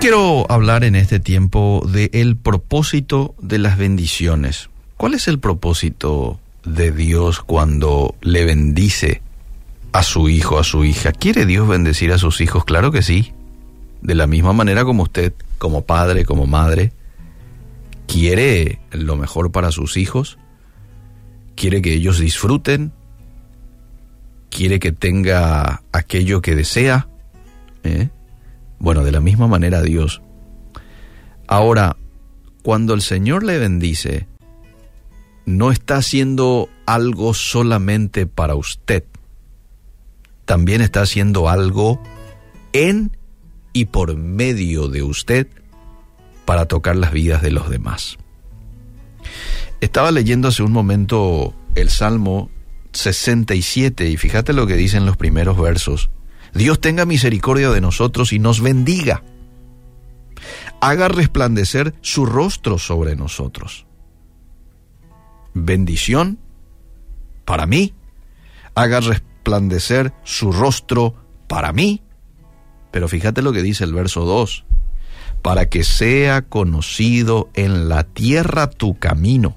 quiero 0.00 0.50
hablar 0.50 0.82
en 0.84 0.96
este 0.96 1.20
tiempo 1.20 1.86
de 1.86 2.36
propósito 2.42 3.34
de 3.40 3.58
las 3.58 3.76
bendiciones. 3.76 4.70
¿Cuál 4.96 5.12
es 5.12 5.28
el 5.28 5.38
propósito 5.38 6.40
de 6.64 6.90
Dios 6.90 7.40
cuando 7.40 8.14
le 8.22 8.46
bendice 8.46 9.20
a 9.92 10.02
su 10.02 10.30
hijo, 10.30 10.58
a 10.58 10.64
su 10.64 10.84
hija? 10.84 11.12
¿Quiere 11.12 11.44
Dios 11.44 11.68
bendecir 11.68 12.12
a 12.12 12.18
sus 12.18 12.40
hijos? 12.40 12.64
Claro 12.64 12.90
que 12.92 13.02
sí. 13.02 13.32
De 14.00 14.14
la 14.14 14.26
misma 14.26 14.54
manera 14.54 14.84
como 14.84 15.02
usted, 15.02 15.34
como 15.58 15.82
padre, 15.82 16.24
como 16.24 16.46
madre, 16.46 16.92
quiere 18.06 18.78
lo 18.92 19.16
mejor 19.16 19.52
para 19.52 19.70
sus 19.70 19.98
hijos, 19.98 20.38
quiere 21.56 21.82
que 21.82 21.92
ellos 21.92 22.18
disfruten, 22.18 22.92
quiere 24.48 24.80
que 24.80 24.92
tenga 24.92 25.82
aquello 25.92 26.40
que 26.40 26.54
desea. 26.54 27.06
¿eh? 27.84 28.08
Bueno, 28.80 29.04
de 29.04 29.12
la 29.12 29.20
misma 29.20 29.46
manera 29.46 29.82
Dios. 29.82 30.22
Ahora, 31.46 31.96
cuando 32.62 32.94
el 32.94 33.02
Señor 33.02 33.44
le 33.44 33.58
bendice, 33.58 34.26
no 35.46 35.70
está 35.70 35.98
haciendo 35.98 36.68
algo 36.86 37.34
solamente 37.34 38.26
para 38.26 38.54
usted, 38.54 39.04
también 40.46 40.80
está 40.80 41.02
haciendo 41.02 41.48
algo 41.48 42.02
en 42.72 43.16
y 43.72 43.84
por 43.84 44.16
medio 44.16 44.88
de 44.88 45.02
usted 45.02 45.46
para 46.44 46.66
tocar 46.66 46.96
las 46.96 47.12
vidas 47.12 47.42
de 47.42 47.52
los 47.52 47.68
demás. 47.68 48.16
Estaba 49.80 50.10
leyendo 50.10 50.48
hace 50.48 50.62
un 50.62 50.72
momento 50.72 51.54
el 51.74 51.90
Salmo 51.90 52.50
67 52.92 54.08
y 54.08 54.16
fíjate 54.16 54.52
lo 54.52 54.66
que 54.66 54.74
dicen 54.74 55.06
los 55.06 55.16
primeros 55.16 55.58
versos. 55.58 56.10
Dios 56.54 56.80
tenga 56.80 57.04
misericordia 57.04 57.70
de 57.70 57.80
nosotros 57.80 58.32
y 58.32 58.38
nos 58.38 58.60
bendiga. 58.60 59.22
Haga 60.80 61.08
resplandecer 61.08 61.94
su 62.00 62.26
rostro 62.26 62.78
sobre 62.78 63.16
nosotros. 63.16 63.86
Bendición 65.54 66.38
para 67.44 67.66
mí. 67.66 67.94
Haga 68.74 69.00
resplandecer 69.00 70.12
su 70.24 70.52
rostro 70.52 71.14
para 71.48 71.72
mí. 71.72 72.02
Pero 72.90 73.08
fíjate 73.08 73.42
lo 73.42 73.52
que 73.52 73.62
dice 73.62 73.84
el 73.84 73.94
verso 73.94 74.24
2. 74.24 74.64
Para 75.42 75.68
que 75.68 75.84
sea 75.84 76.42
conocido 76.42 77.50
en 77.54 77.88
la 77.88 78.04
tierra 78.04 78.68
tu 78.68 78.98
camino, 78.98 79.56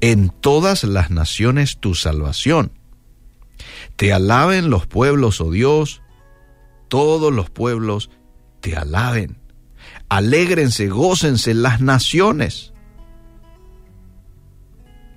en 0.00 0.30
todas 0.30 0.84
las 0.84 1.10
naciones 1.10 1.78
tu 1.78 1.94
salvación 1.94 2.72
te 3.96 4.12
alaben 4.12 4.70
los 4.70 4.86
pueblos, 4.86 5.40
oh 5.40 5.50
Dios, 5.50 6.02
todos 6.88 7.32
los 7.32 7.50
pueblos 7.50 8.10
te 8.60 8.76
alaben. 8.76 9.38
Alégrense, 10.08 10.88
gócense 10.88 11.54
las 11.54 11.80
naciones, 11.80 12.72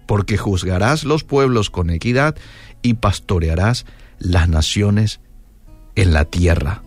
porque 0.06 0.38
juzgarás 0.38 1.04
los 1.04 1.24
pueblos 1.24 1.70
con 1.70 1.90
equidad 1.90 2.36
y 2.82 2.96
pastorearás 2.96 3.86
las 4.20 4.50
naciones 4.50 5.20
en 5.96 6.14
la 6.14 6.26
tierra. 6.26 6.84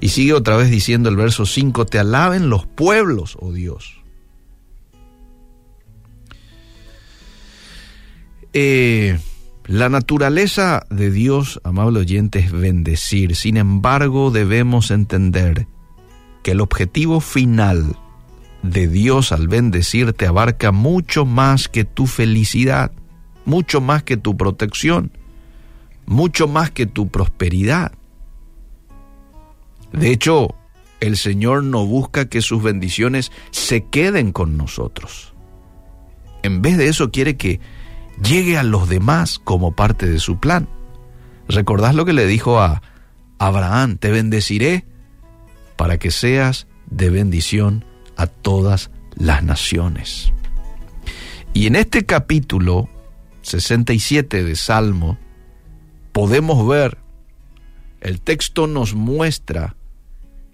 Y 0.00 0.08
sigue 0.08 0.32
otra 0.32 0.56
vez 0.56 0.70
diciendo 0.70 1.08
el 1.08 1.16
verso 1.16 1.46
5, 1.46 1.86
te 1.86 1.98
alaben 1.98 2.50
los 2.50 2.66
pueblos, 2.66 3.36
oh 3.40 3.52
Dios. 3.52 4.02
Eh, 8.52 9.18
la 9.66 9.88
naturaleza 9.88 10.86
de 10.90 11.10
Dios, 11.10 11.60
amable 11.64 12.00
oyente, 12.00 12.40
es 12.40 12.52
bendecir. 12.52 13.36
Sin 13.36 13.56
embargo, 13.56 14.30
debemos 14.30 14.90
entender 14.90 15.66
que 16.42 16.52
el 16.52 16.60
objetivo 16.60 17.20
final 17.20 17.96
de 18.62 18.88
Dios 18.88 19.32
al 19.32 19.48
bendecirte 19.48 20.26
abarca 20.26 20.72
mucho 20.72 21.24
más 21.24 21.68
que 21.68 21.84
tu 21.84 22.06
felicidad, 22.06 22.92
mucho 23.44 23.80
más 23.80 24.02
que 24.02 24.16
tu 24.16 24.36
protección, 24.36 25.12
mucho 26.06 26.48
más 26.48 26.70
que 26.70 26.86
tu 26.86 27.08
prosperidad. 27.08 27.92
De 29.92 30.10
hecho, 30.10 30.54
el 31.00 31.16
Señor 31.16 31.64
no 31.64 31.86
busca 31.86 32.28
que 32.28 32.42
sus 32.42 32.62
bendiciones 32.62 33.30
se 33.50 33.84
queden 33.84 34.32
con 34.32 34.56
nosotros. 34.56 35.34
En 36.42 36.62
vez 36.62 36.78
de 36.78 36.88
eso 36.88 37.10
quiere 37.10 37.36
que 37.36 37.60
llegue 38.22 38.58
a 38.58 38.62
los 38.62 38.88
demás 38.88 39.38
como 39.38 39.72
parte 39.72 40.08
de 40.08 40.18
su 40.18 40.38
plan. 40.38 40.68
¿Recordás 41.48 41.94
lo 41.94 42.04
que 42.04 42.12
le 42.12 42.26
dijo 42.26 42.60
a 42.60 42.82
Abraham? 43.38 43.96
Te 43.98 44.10
bendeciré 44.10 44.84
para 45.76 45.98
que 45.98 46.10
seas 46.10 46.66
de 46.86 47.10
bendición 47.10 47.84
a 48.16 48.26
todas 48.26 48.90
las 49.14 49.42
naciones. 49.42 50.32
Y 51.54 51.66
en 51.66 51.76
este 51.76 52.06
capítulo 52.06 52.88
67 53.42 54.44
de 54.44 54.56
Salmo 54.56 55.18
podemos 56.12 56.66
ver, 56.66 56.98
el 58.00 58.20
texto 58.20 58.66
nos 58.66 58.94
muestra 58.94 59.76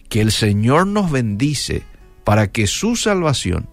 que 0.09 0.21
el 0.21 0.33
Señor 0.33 0.87
nos 0.87 1.11
bendice 1.11 1.85
para 2.25 2.51
que 2.51 2.67
su 2.67 2.97
salvación, 2.97 3.69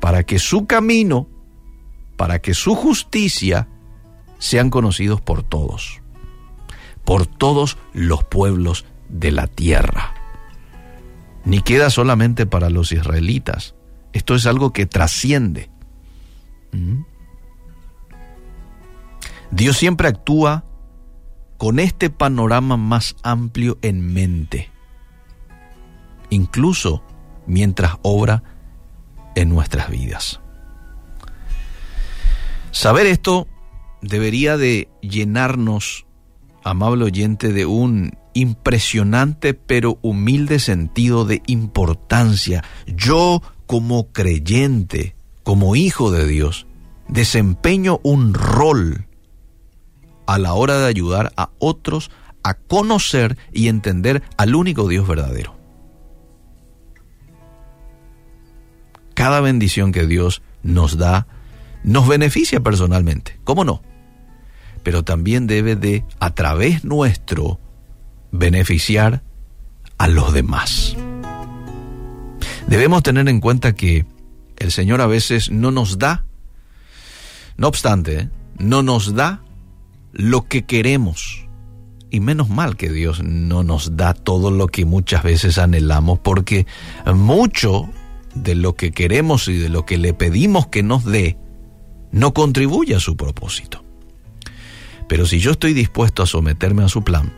para 0.00 0.24
que 0.24 0.38
su 0.38 0.66
camino 0.66 1.28
para 2.16 2.40
que 2.40 2.54
su 2.54 2.74
justicia 2.74 3.68
sean 4.38 4.70
conocidos 4.70 5.20
por 5.20 5.42
todos, 5.42 6.00
por 7.04 7.26
todos 7.26 7.78
los 7.92 8.24
pueblos 8.24 8.84
de 9.08 9.32
la 9.32 9.46
tierra. 9.46 10.14
Ni 11.44 11.60
queda 11.60 11.90
solamente 11.90 12.46
para 12.46 12.70
los 12.70 12.92
israelitas, 12.92 13.74
esto 14.12 14.34
es 14.34 14.46
algo 14.46 14.72
que 14.72 14.86
trasciende. 14.86 15.70
¿Mm? 16.72 17.02
Dios 19.50 19.76
siempre 19.76 20.08
actúa 20.08 20.64
con 21.56 21.78
este 21.78 22.10
panorama 22.10 22.76
más 22.76 23.16
amplio 23.22 23.78
en 23.82 24.12
mente, 24.12 24.70
incluso 26.30 27.02
mientras 27.46 27.96
obra 28.02 28.42
en 29.34 29.50
nuestras 29.50 29.88
vidas. 29.88 30.40
Saber 32.76 33.06
esto 33.06 33.48
debería 34.02 34.58
de 34.58 34.90
llenarnos, 35.00 36.04
amable 36.62 37.06
oyente, 37.06 37.54
de 37.54 37.64
un 37.64 38.18
impresionante 38.34 39.54
pero 39.54 39.98
humilde 40.02 40.58
sentido 40.58 41.24
de 41.24 41.40
importancia. 41.46 42.62
Yo 42.86 43.40
como 43.66 44.12
creyente, 44.12 45.16
como 45.42 45.74
hijo 45.74 46.10
de 46.10 46.26
Dios, 46.26 46.66
desempeño 47.08 47.98
un 48.02 48.34
rol 48.34 49.06
a 50.26 50.36
la 50.36 50.52
hora 50.52 50.78
de 50.78 50.86
ayudar 50.86 51.32
a 51.38 51.48
otros 51.58 52.10
a 52.42 52.52
conocer 52.52 53.38
y 53.54 53.68
entender 53.68 54.22
al 54.36 54.54
único 54.54 54.86
Dios 54.86 55.08
verdadero. 55.08 55.56
Cada 59.14 59.40
bendición 59.40 59.92
que 59.92 60.06
Dios 60.06 60.42
nos 60.62 60.98
da 60.98 61.26
nos 61.86 62.08
beneficia 62.08 62.60
personalmente, 62.60 63.38
¿cómo 63.44 63.64
no? 63.64 63.80
Pero 64.82 65.04
también 65.04 65.46
debe 65.46 65.76
de, 65.76 66.04
a 66.18 66.34
través 66.34 66.84
nuestro, 66.84 67.60
beneficiar 68.32 69.22
a 69.96 70.08
los 70.08 70.34
demás. 70.34 70.96
Debemos 72.66 73.04
tener 73.04 73.28
en 73.28 73.40
cuenta 73.40 73.74
que 73.74 74.04
el 74.58 74.72
Señor 74.72 75.00
a 75.00 75.06
veces 75.06 75.50
no 75.50 75.70
nos 75.70 75.98
da, 75.98 76.24
no 77.56 77.68
obstante, 77.68 78.18
¿eh? 78.18 78.28
no 78.58 78.82
nos 78.82 79.14
da 79.14 79.42
lo 80.12 80.48
que 80.48 80.64
queremos. 80.66 81.46
Y 82.10 82.18
menos 82.18 82.48
mal 82.48 82.76
que 82.76 82.90
Dios 82.90 83.22
no 83.22 83.62
nos 83.62 83.96
da 83.96 84.12
todo 84.12 84.50
lo 84.50 84.66
que 84.66 84.84
muchas 84.84 85.22
veces 85.22 85.58
anhelamos, 85.58 86.18
porque 86.18 86.66
mucho 87.14 87.88
de 88.34 88.56
lo 88.56 88.74
que 88.74 88.90
queremos 88.90 89.46
y 89.46 89.56
de 89.56 89.68
lo 89.68 89.86
que 89.86 89.98
le 89.98 90.14
pedimos 90.14 90.66
que 90.66 90.82
nos 90.82 91.04
dé, 91.04 91.36
no 92.12 92.32
contribuye 92.34 92.94
a 92.94 93.00
su 93.00 93.16
propósito. 93.16 93.84
Pero 95.08 95.26
si 95.26 95.38
yo 95.38 95.52
estoy 95.52 95.72
dispuesto 95.72 96.22
a 96.22 96.26
someterme 96.26 96.82
a 96.82 96.88
su 96.88 97.02
plan, 97.02 97.32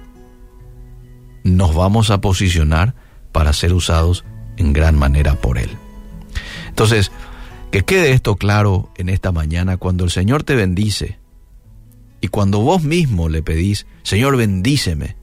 nos 1.44 1.74
vamos 1.74 2.10
a 2.10 2.20
posicionar 2.20 2.94
para 3.32 3.52
ser 3.52 3.72
usados 3.72 4.24
en 4.56 4.72
gran 4.72 4.96
manera 4.96 5.34
por 5.34 5.58
Él. 5.58 5.70
Entonces, 6.68 7.12
que 7.70 7.84
quede 7.84 8.12
esto 8.12 8.36
claro 8.36 8.90
en 8.96 9.08
esta 9.08 9.32
mañana 9.32 9.76
cuando 9.76 10.04
el 10.04 10.10
Señor 10.10 10.42
te 10.42 10.54
bendice 10.54 11.18
y 12.20 12.28
cuando 12.28 12.60
vos 12.60 12.82
mismo 12.82 13.28
le 13.28 13.42
pedís, 13.42 13.86
Señor, 14.02 14.36
bendíceme, 14.36 15.16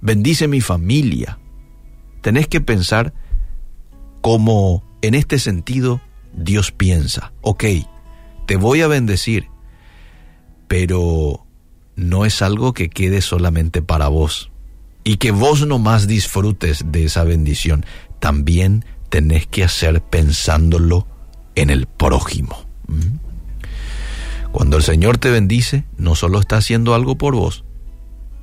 bendice 0.00 0.48
mi 0.48 0.60
familia, 0.60 1.38
tenés 2.22 2.46
que 2.46 2.60
pensar 2.60 3.12
como 4.20 4.84
en 5.02 5.14
este 5.14 5.38
sentido 5.38 6.00
Dios 6.32 6.70
piensa, 6.70 7.32
ok, 7.42 7.64
te 8.46 8.56
voy 8.56 8.80
a 8.80 8.88
bendecir, 8.88 9.48
pero 10.68 11.46
no 11.96 12.24
es 12.24 12.42
algo 12.42 12.72
que 12.72 12.88
quede 12.88 13.20
solamente 13.20 13.82
para 13.82 14.08
vos. 14.08 14.50
y 15.04 15.18
que 15.18 15.30
vos 15.30 15.64
nomás 15.64 16.08
disfrutes 16.08 16.84
de 16.90 17.04
esa 17.04 17.22
bendición, 17.22 17.86
también 18.18 18.84
tenés 19.08 19.46
que 19.46 19.62
hacer 19.62 20.02
pensándolo 20.02 21.06
en 21.54 21.70
el 21.70 21.86
prójimo. 21.86 22.66
¿Mm? 22.88 23.18
Cuando 24.50 24.76
el 24.78 24.82
Señor 24.82 25.18
te 25.18 25.30
bendice, 25.30 25.84
no 25.96 26.16
solo 26.16 26.40
está 26.40 26.56
haciendo 26.56 26.92
algo 26.92 27.16
por 27.16 27.36
vos, 27.36 27.62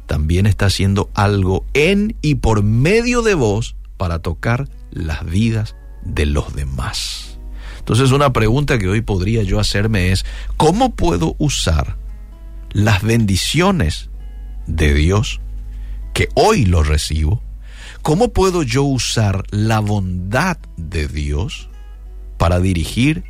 también 0.06 0.46
está 0.46 0.68
haciendo 0.68 1.10
algo 1.16 1.66
en 1.74 2.16
y 2.22 2.36
por 2.36 2.64
medio 2.64 3.24
de 3.24 3.34
vos 3.34 3.76
para 3.98 4.20
tocar 4.20 4.70
las 4.92 5.26
vidas 5.26 5.76
de 6.06 6.26
los 6.28 6.56
demás. 6.56 7.23
Entonces 7.84 8.12
una 8.12 8.32
pregunta 8.32 8.80
que 8.80 8.88
hoy 8.88 9.02
podría 9.02 9.44
yo 9.44 9.60
hacerme 9.60 10.14
es, 10.14 10.26
¿cómo 10.56 10.96
puedo 10.96 11.36
usar 11.38 11.98
las 12.72 13.04
bendiciones 13.04 14.10
de 14.68 14.94
Dios 14.94 15.42
que 16.14 16.30
hoy 16.34 16.64
lo 16.64 16.84
recibo? 16.84 17.44
¿Cómo 18.02 18.32
puedo 18.32 18.64
yo 18.64 18.84
usar 18.84 19.44
la 19.50 19.82
bondad 19.82 20.58
de 20.78 21.10
Dios 21.10 21.68
para 22.38 22.62
dirigir 22.62 23.26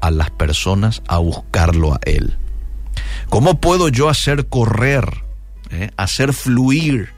a 0.00 0.10
las 0.10 0.32
personas 0.32 1.04
a 1.06 1.18
buscarlo 1.18 1.94
a 1.94 2.00
Él? 2.04 2.36
¿Cómo 3.28 3.60
puedo 3.60 3.88
yo 3.88 4.08
hacer 4.08 4.48
correr, 4.48 5.22
eh, 5.70 5.92
hacer 5.96 6.32
fluir 6.32 7.10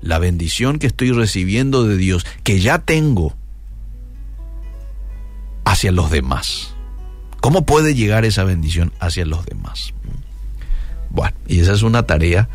la 0.00 0.18
bendición 0.18 0.80
que 0.80 0.88
estoy 0.88 1.12
recibiendo 1.12 1.84
de 1.84 1.96
Dios, 1.96 2.26
que 2.42 2.58
ya 2.58 2.80
tengo, 2.80 3.37
hacia 5.78 5.92
los 5.92 6.10
demás? 6.10 6.74
¿Cómo 7.40 7.64
puede 7.64 7.94
llegar 7.94 8.24
esa 8.24 8.42
bendición 8.42 8.92
hacia 8.98 9.24
los 9.24 9.46
demás? 9.46 9.94
Bueno, 11.08 11.36
y 11.46 11.60
esa 11.60 11.72
es 11.72 11.82
una 11.82 12.02
tarea 12.02 12.48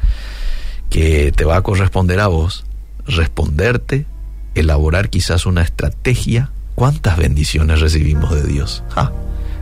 que 0.90 1.31
te 1.31 1.46
va 1.46 1.56
a 1.56 1.62
corresponder 1.62 2.20
a 2.20 2.28
vos, 2.28 2.66
responderte, 3.06 4.08
elaborar 4.56 5.10
quizás 5.10 5.46
una 5.46 5.62
estrategia. 5.62 6.52
¿Cuántas 6.75 7.16
bendiciones 7.16 7.80
recibimos 7.80 8.36
de 8.36 8.44
Dios? 8.44 8.84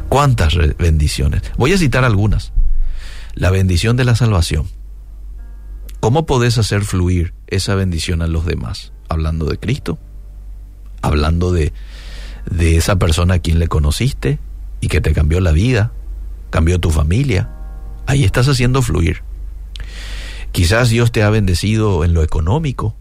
¿Cuántas 0.09 0.55
bendiciones? 0.79 1.43
Voy 1.55 1.73
a 1.73 1.77
citar 1.77 2.03
algunas. 2.03 2.53
La 3.35 3.51
bendición 3.51 3.95
de 3.95 4.05
la 4.05 4.15
salvación. 4.15 4.65
¿Cómo 5.99 6.25
podés 6.25 6.57
hacer 6.57 6.81
fluir 6.83 7.35
esa 7.45 7.75
bendición 7.75 8.23
a 8.23 8.27
los 8.27 8.43
demás? 8.43 8.91
Hablando 9.07 9.45
de 9.45 9.59
Cristo, 9.59 9.99
hablando 11.03 11.51
de, 11.51 11.73
de 12.49 12.77
esa 12.77 12.97
persona 12.97 13.35
a 13.35 13.39
quien 13.39 13.59
le 13.59 13.67
conociste 13.67 14.39
y 14.79 14.87
que 14.87 15.01
te 15.01 15.13
cambió 15.13 15.39
la 15.39 15.51
vida, 15.51 15.91
cambió 16.49 16.79
tu 16.79 16.89
familia. 16.89 17.49
Ahí 18.07 18.23
estás 18.23 18.47
haciendo 18.47 18.81
fluir. 18.81 19.23
Quizás 20.51 20.89
Dios 20.89 21.11
te 21.11 21.23
ha 21.23 21.29
bendecido 21.29 22.03
en 22.03 22.13
lo 22.13 22.23
económico. 22.23 22.95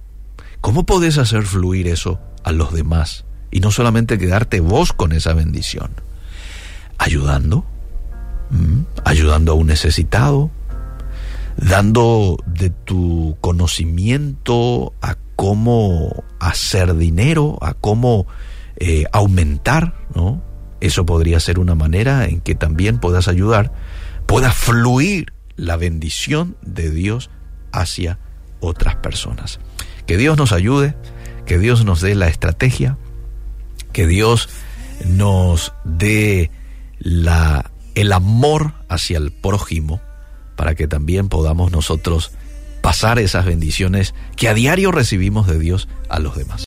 ¿Cómo 0.60 0.84
podés 0.86 1.18
hacer 1.18 1.42
fluir 1.42 1.88
eso 1.88 2.20
a 2.44 2.52
los 2.52 2.72
demás? 2.72 3.24
Y 3.50 3.60
no 3.60 3.70
solamente 3.70 4.18
quedarte 4.18 4.60
vos 4.60 4.92
con 4.92 5.12
esa 5.12 5.32
bendición. 5.32 5.90
Ayudando, 6.98 7.64
ayudando 9.04 9.52
a 9.52 9.54
un 9.56 9.66
necesitado, 9.66 10.50
dando 11.56 12.36
de 12.46 12.70
tu 12.70 13.36
conocimiento 13.40 14.92
a 15.00 15.16
cómo 15.34 16.24
hacer 16.38 16.94
dinero, 16.96 17.58
a 17.62 17.74
cómo 17.74 18.26
eh, 18.80 19.04
aumentar, 19.12 19.94
¿no? 20.14 20.42
Eso 20.80 21.04
podría 21.04 21.38
ser 21.38 21.58
una 21.58 21.74
manera 21.74 22.24
en 22.26 22.40
que 22.40 22.54
también 22.54 22.98
puedas 22.98 23.28
ayudar, 23.28 23.72
pueda 24.26 24.50
fluir 24.50 25.32
la 25.56 25.76
bendición 25.76 26.56
de 26.62 26.90
Dios 26.90 27.30
hacia 27.72 28.18
otras 28.60 28.96
personas. 28.96 29.60
Que 30.06 30.16
Dios 30.16 30.38
nos 30.38 30.52
ayude, 30.52 30.96
que 31.44 31.58
Dios 31.58 31.84
nos 31.84 32.00
dé 32.00 32.14
la 32.14 32.28
estrategia, 32.28 32.96
que 33.92 34.06
Dios 34.06 34.48
nos 35.06 35.74
dé 35.84 36.50
la 36.98 37.70
el 37.94 38.12
amor 38.12 38.74
hacia 38.88 39.18
el 39.18 39.32
prójimo 39.32 40.00
para 40.56 40.74
que 40.74 40.86
también 40.86 41.28
podamos 41.28 41.72
nosotros 41.72 42.32
pasar 42.82 43.18
esas 43.18 43.44
bendiciones 43.44 44.14
que 44.36 44.48
a 44.48 44.54
diario 44.54 44.92
recibimos 44.92 45.46
de 45.46 45.58
Dios 45.58 45.88
a 46.08 46.18
los 46.18 46.36
demás. 46.36 46.58